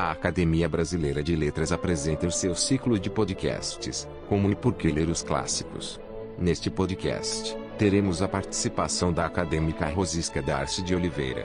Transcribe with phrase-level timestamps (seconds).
[0.00, 4.92] A Academia Brasileira de Letras apresenta o seu ciclo de podcasts, Como e Por que
[4.92, 5.98] Ler os Clássicos.
[6.38, 11.44] Neste podcast, teremos a participação da acadêmica Rosisca Darcy de Oliveira.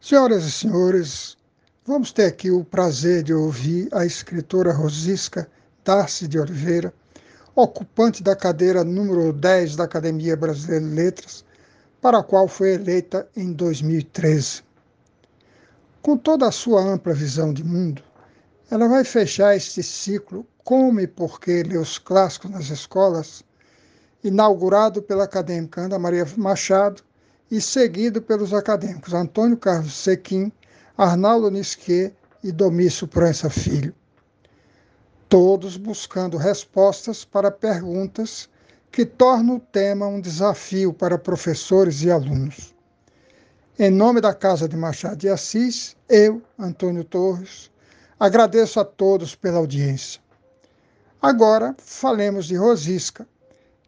[0.00, 1.36] Senhoras e senhores,
[1.86, 5.48] vamos ter aqui o prazer de ouvir a escritora Rosisca
[5.84, 6.92] Darcy de Oliveira,
[7.54, 11.44] ocupante da cadeira número 10 da Academia Brasileira de Letras,
[12.02, 14.64] para a qual foi eleita em 2013.
[16.02, 18.02] Com toda a sua ampla visão de mundo,
[18.68, 23.44] ela vai fechar este ciclo Como e Por que Ler os Clássicos nas Escolas,
[24.24, 27.04] inaugurado pela acadêmica Ana Maria Machado
[27.48, 30.50] e seguido pelos acadêmicos Antônio Carlos Sequim,
[30.98, 33.94] Arnaldo Nisquet e Domício Proença Filho.
[35.28, 38.48] Todos buscando respostas para perguntas
[38.92, 42.74] que torna o tema um desafio para professores e alunos.
[43.78, 47.70] Em nome da Casa de Machado de Assis, eu, Antônio Torres,
[48.20, 50.20] agradeço a todos pela audiência.
[51.22, 53.26] Agora, falemos de Rosisca,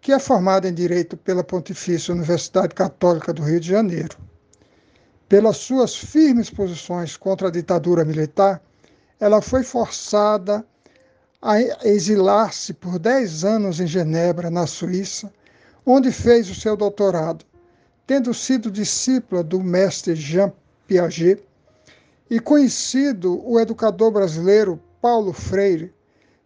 [0.00, 4.16] que é formada em Direito pela Pontifícia Universidade Católica do Rio de Janeiro.
[5.28, 8.62] Pelas suas firmes posições contra a ditadura militar,
[9.20, 10.64] ela foi forçada
[11.44, 15.30] a exilar-se por 10 anos em Genebra, na Suíça,
[15.84, 17.44] onde fez o seu doutorado,
[18.06, 20.50] tendo sido discípula do mestre Jean
[20.86, 21.42] Piaget
[22.30, 25.92] e conhecido o educador brasileiro Paulo Freire,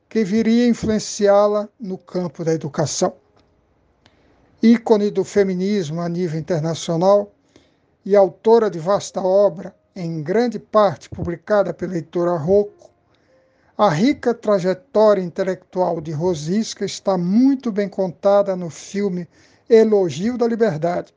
[0.08, 3.14] que viria influenciá-la no campo da educação.
[4.60, 7.32] Ícone do feminismo a nível internacional
[8.04, 12.90] e autora de vasta obra, em grande parte publicada pela editora Rocco,
[13.78, 19.28] a rica trajetória intelectual de Rosisca está muito bem contada no filme
[19.70, 21.14] Elogio da Liberdade,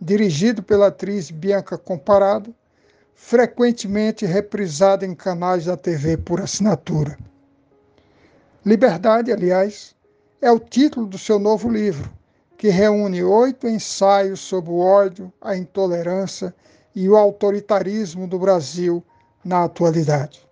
[0.00, 2.52] dirigido pela atriz Bianca Comparado,
[3.14, 7.16] frequentemente reprisado em canais da TV por assinatura.
[8.66, 9.94] Liberdade, aliás,
[10.40, 12.12] é o título do seu novo livro,
[12.58, 16.52] que reúne oito ensaios sobre o ódio, a intolerância
[16.96, 19.04] e o autoritarismo do Brasil
[19.44, 20.51] na atualidade.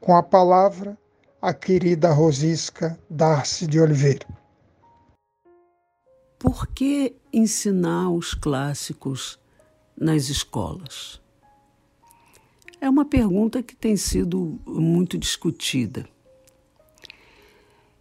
[0.00, 0.96] Com a palavra,
[1.40, 4.26] a querida Rosisca Darcy de Oliveira.
[6.38, 9.38] Por que ensinar os clássicos
[9.96, 11.20] nas escolas?
[12.80, 16.06] É uma pergunta que tem sido muito discutida.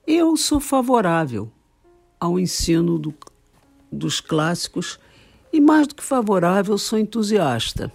[0.06, 1.52] Eu sou favorável
[2.20, 3.14] ao ensino do,
[3.92, 5.00] dos clássicos
[5.52, 7.92] e, mais do que favorável, sou entusiasta.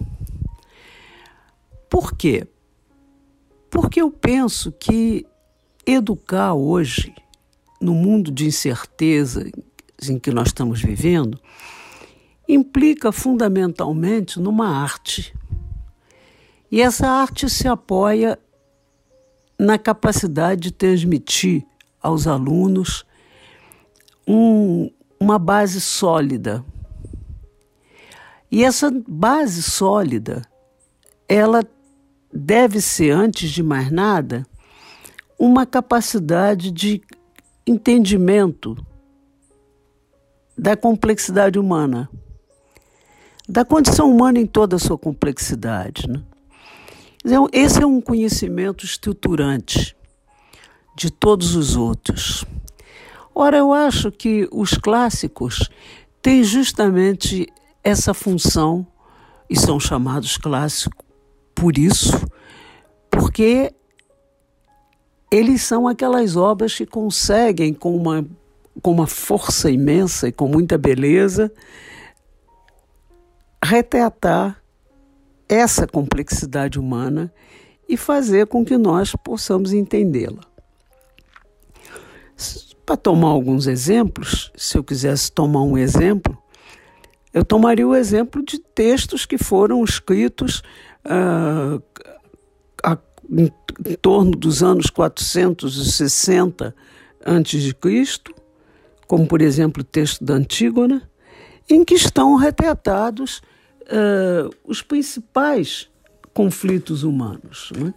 [1.89, 2.47] Por quê?
[3.71, 5.25] Porque eu penso que
[5.85, 7.15] educar hoje,
[7.79, 9.49] no mundo de incerteza
[10.09, 11.39] em que nós estamos vivendo,
[12.47, 15.33] implica fundamentalmente numa arte.
[16.69, 18.37] E essa arte se apoia
[19.57, 21.65] na capacidade de transmitir
[22.01, 23.05] aos alunos
[24.27, 26.65] um, uma base sólida.
[28.51, 30.41] E essa base sólida,
[31.25, 31.63] ela
[32.33, 34.45] deve ser, antes de mais nada,
[35.37, 37.01] uma capacidade de
[37.65, 38.77] entendimento
[40.57, 42.09] da complexidade humana,
[43.47, 46.07] da condição humana em toda a sua complexidade.
[46.07, 46.21] Né?
[47.51, 49.95] Esse é um conhecimento estruturante
[50.95, 52.45] de todos os outros.
[53.33, 55.69] Ora, eu acho que os clássicos
[56.21, 57.47] têm justamente
[57.83, 58.85] essa função,
[59.49, 61.10] e são chamados clássicos
[61.61, 62.27] por isso,
[63.07, 63.71] porque
[65.29, 68.27] eles são aquelas obras que conseguem, com uma,
[68.81, 71.53] com uma força imensa e com muita beleza,
[73.63, 74.59] retratar
[75.47, 77.31] essa complexidade humana
[77.87, 80.41] e fazer com que nós possamos entendê-la.
[82.87, 86.35] Para tomar alguns exemplos, se eu quisesse tomar um exemplo,
[87.31, 90.63] eu tomaria o exemplo de textos que foram escritos
[91.05, 91.81] uh,
[92.83, 92.97] a,
[93.29, 93.51] em,
[93.85, 96.75] em torno dos anos 460
[97.23, 98.33] a.C.,
[99.07, 101.09] como por exemplo o texto da Antígona,
[101.69, 103.41] em que estão retratados
[103.83, 105.89] uh, os principais
[106.33, 107.71] conflitos humanos.
[107.77, 107.93] Né?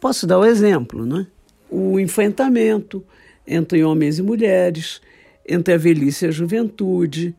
[0.00, 1.26] Posso dar o um exemplo, né?
[1.70, 3.04] o enfrentamento
[3.46, 5.00] entre homens e mulheres,
[5.48, 7.34] entre a velhice e a juventude,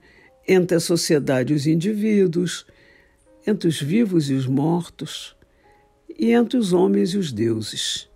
[0.48, 2.66] entre a sociedade e os indivíduos,
[3.48, 5.36] entre os vivos e os mortos,
[6.20, 8.10] e entre os homens e os deuses.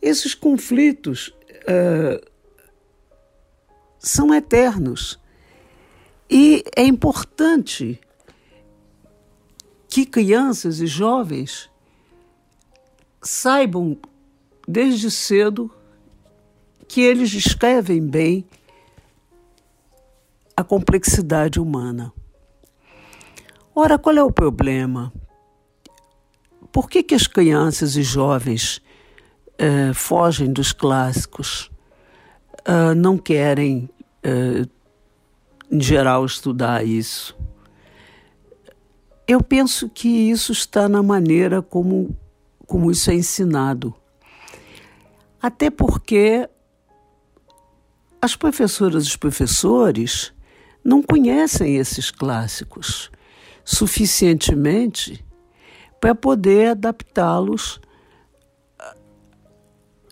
[0.00, 2.32] Esses conflitos uh,
[3.98, 5.20] são eternos
[6.28, 8.00] E é importante
[9.88, 11.70] que crianças e jovens
[13.20, 13.98] saibam
[14.66, 15.70] desde cedo
[16.88, 18.46] que eles descrevem bem
[20.56, 22.12] a complexidade humana.
[23.74, 25.10] Ora, qual é o problema?
[26.70, 28.82] Por que, que as crianças e jovens
[29.58, 31.70] eh, fogem dos clássicos,
[32.68, 33.88] uh, não querem,
[34.26, 34.68] uh,
[35.70, 37.36] em geral, estudar isso?
[39.26, 42.14] Eu penso que isso está na maneira como,
[42.66, 43.94] como isso é ensinado.
[45.40, 46.48] Até porque
[48.20, 50.32] as professoras e os professores
[50.84, 53.10] não conhecem esses clássicos
[53.64, 55.24] suficientemente
[56.00, 57.80] para poder adaptá-los,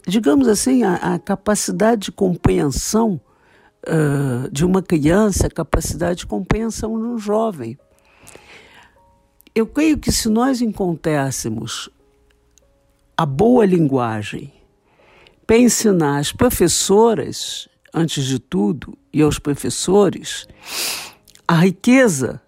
[0.06, 3.20] digamos assim, a, a capacidade de compreensão
[3.86, 7.78] uh, de uma criança, a capacidade de compreensão de um jovem.
[9.54, 11.90] Eu creio que se nós encontrássemos
[13.16, 14.52] a boa linguagem
[15.46, 20.46] para ensinar as professoras antes de tudo, e aos professores,
[21.46, 22.40] a riqueza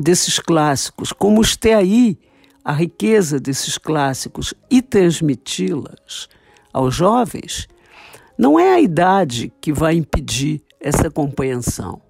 [0.00, 2.18] desses clássicos, como extrair
[2.64, 6.28] a riqueza desses clássicos e transmiti-las
[6.72, 7.68] aos jovens,
[8.38, 12.00] não é a idade que vai impedir essa compreensão.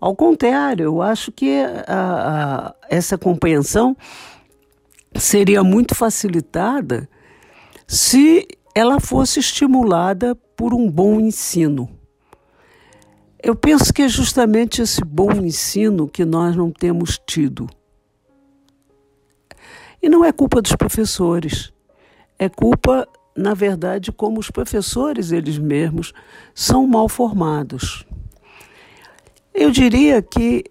[0.00, 3.94] Ao contrário, eu acho que a, a, essa compreensão
[5.14, 7.08] seria muito facilitada
[7.86, 11.99] se ela fosse estimulada por um bom ensino.
[13.42, 17.68] Eu penso que é justamente esse bom ensino que nós não temos tido.
[20.02, 21.72] E não é culpa dos professores,
[22.38, 26.12] é culpa, na verdade, como os professores eles mesmos
[26.54, 28.06] são mal formados.
[29.54, 30.64] Eu diria que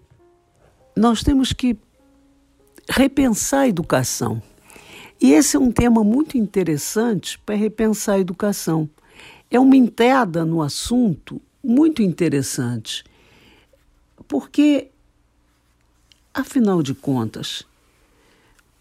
[0.96, 1.76] nós temos que
[2.88, 4.42] repensar a educação.
[5.20, 8.88] E esse é um tema muito interessante para repensar a educação
[9.50, 13.04] é uma entrada no assunto muito interessante,
[14.26, 14.90] porque,
[16.32, 17.64] afinal de contas,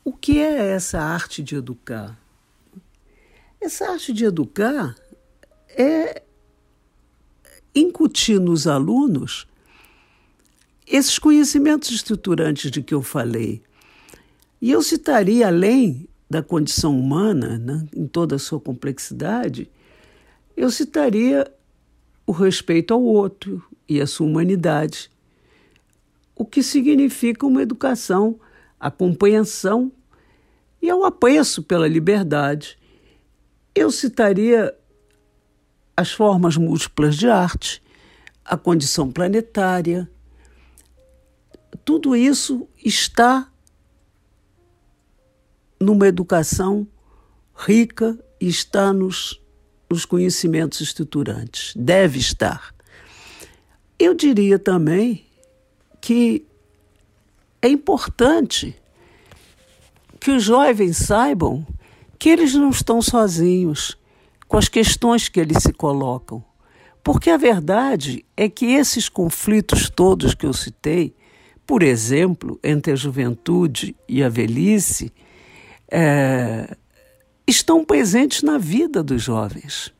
[0.03, 2.17] o que é essa arte de educar?
[3.61, 4.95] Essa arte de educar
[5.69, 6.23] é
[7.75, 9.47] incutir nos alunos
[10.87, 13.61] esses conhecimentos estruturantes de que eu falei.
[14.61, 19.69] E eu citaria, além da condição humana, né, em toda a sua complexidade,
[20.55, 21.49] eu citaria
[22.29, 25.09] o respeito ao outro e a sua humanidade,
[26.35, 28.39] o que significa uma educação,
[28.79, 29.91] a compreensão
[30.79, 32.77] e ao apreço pela liberdade.
[33.73, 34.77] Eu citaria
[35.97, 37.81] as formas múltiplas de arte,
[38.45, 40.07] a condição planetária.
[41.83, 43.51] Tudo isso está
[45.81, 46.87] numa educação
[47.55, 49.41] rica e está nos
[49.89, 51.73] os conhecimentos estruturantes.
[51.75, 52.73] Deve estar.
[53.97, 55.25] Eu diria também
[55.99, 56.45] que
[57.61, 58.75] é importante
[60.19, 61.65] que os jovens saibam
[62.17, 63.97] que eles não estão sozinhos
[64.47, 66.43] com as questões que eles se colocam.
[67.03, 71.15] Porque a verdade é que esses conflitos todos que eu citei,
[71.65, 75.11] por exemplo, entre a juventude e a velhice,
[75.89, 76.75] é,
[77.49, 79.93] estão presentes na vida dos jovens.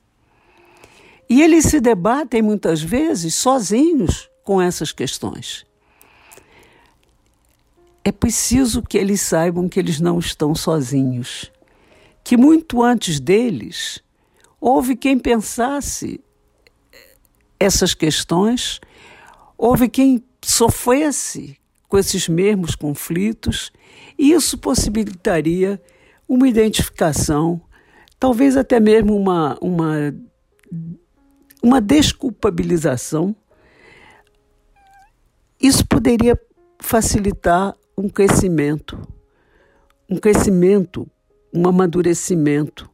[1.29, 5.65] E eles se debatem muitas vezes sozinhos com essas questões.
[8.03, 11.51] É preciso que eles saibam que eles não estão sozinhos,
[12.23, 14.01] que muito antes deles
[14.59, 16.19] houve quem pensasse
[17.59, 18.79] essas questões,
[19.57, 23.71] houve quem sofresse com esses mesmos conflitos,
[24.17, 25.81] e isso possibilitaria
[26.29, 27.59] uma identificação,
[28.19, 30.15] talvez até mesmo uma, uma,
[31.63, 33.35] uma desculpabilização.
[35.59, 36.39] Isso poderia
[36.79, 39.01] facilitar um crescimento,
[40.07, 41.09] um crescimento,
[41.51, 42.87] um amadurecimento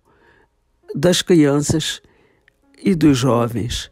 [0.96, 2.01] das crianças
[2.82, 3.92] e dos jovens.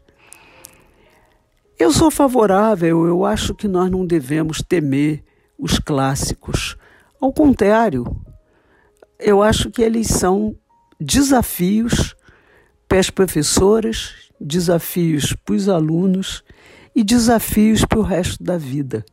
[1.78, 5.22] Eu sou favorável, eu acho que nós não devemos temer
[5.58, 6.76] os clássicos.
[7.20, 8.04] Ao contrário,
[9.18, 10.56] eu acho que eles são
[11.00, 12.14] desafios
[12.88, 16.42] para as professoras, desafios para os alunos
[16.94, 19.04] e desafios para o resto da vida.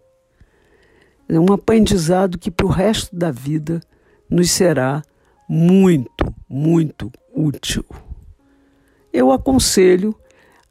[1.28, 3.82] É um aprendizado que para o resto da vida
[4.30, 5.02] nos será
[5.48, 7.86] muito, muito útil.
[9.12, 10.16] Eu aconselho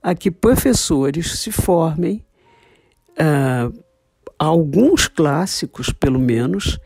[0.03, 2.25] a que professores se formem
[3.13, 3.85] uh,
[4.39, 6.79] alguns clássicos, pelo menos,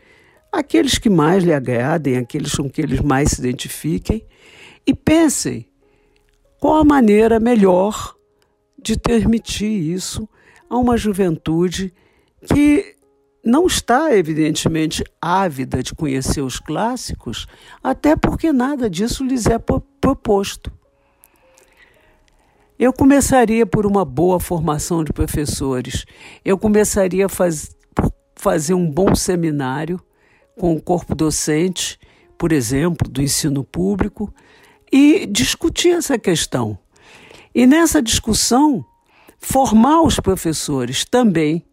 [0.58, 4.26] aqueles que mais lhe agradem, aqueles com que eles mais se identifiquem,
[4.86, 5.66] e pensem
[6.60, 8.14] qual a maneira melhor
[8.80, 10.28] de permitir isso
[10.68, 11.92] a uma juventude
[12.46, 12.94] que
[13.44, 17.46] não está, evidentemente, ávida de conhecer os clássicos,
[17.82, 20.72] até porque nada disso lhes é proposto.
[22.78, 26.04] Eu começaria por uma boa formação de professores.
[26.44, 30.00] Eu começaria faz, por fazer um bom seminário
[30.58, 31.98] com o corpo docente,
[32.38, 34.32] por exemplo, do ensino público,
[34.92, 36.78] e discutir essa questão.
[37.54, 38.84] E nessa discussão,
[39.38, 41.64] formar os professores também